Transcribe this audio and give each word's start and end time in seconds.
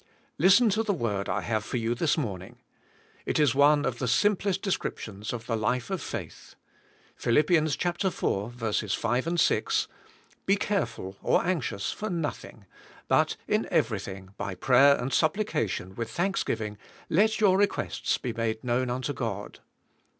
Listen 0.39 0.67
to 0.71 0.81
the 0.81 0.95
word 0.95 1.29
I 1.29 1.41
have 1.41 1.63
for 1.63 1.77
you 1.77 1.93
this 1.93 2.17
morning". 2.17 2.57
It 3.27 3.37
is 3.37 3.53
one 3.53 3.85
of 3.85 3.99
the 3.99 4.07
simplest 4.07 4.63
descriptions 4.63 5.31
of 5.31 5.45
the 5.45 5.55
life 5.55 5.91
of 5.91 6.01
faith. 6.01 6.55
Phil. 7.15 7.35
4: 7.35 7.43
5 7.43 7.63
6—" 7.69 9.87
Be 10.47 10.55
careful 10.55 11.17
(or 11.21 11.45
anxious) 11.45 11.91
for 11.91 12.09
nothing, 12.09 12.65
but 13.07 13.37
in 13.47 13.67
everything 13.69 14.33
by 14.37 14.55
prayer 14.55 14.95
and 14.95 15.13
supplication 15.13 15.93
with 15.93 16.09
thanksgiving 16.09 16.79
let 17.07 17.39
your 17.39 17.55
requests 17.55 18.17
be 18.17 18.33
made 18.33 18.63
known 18.63 18.89
unto 18.89 19.13
God." 19.13 19.59